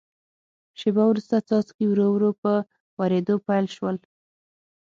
شیبه 0.79 1.03
وروسته 1.07 1.35
څاڅکي 1.47 1.85
ورو 1.87 2.07
ورو 2.11 2.31
په 2.41 2.53
ورېدو 2.99 3.35
پیل 3.47 3.65
شول. 3.75 3.97